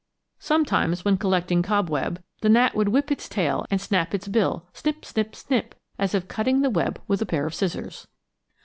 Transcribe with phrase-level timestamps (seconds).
[0.39, 5.05] Sometimes, when collecting cobweb, the gnat would whip its tail and snap its bill snip,
[5.05, 8.07] snip, snip, as if cutting the web with a pair of scissors.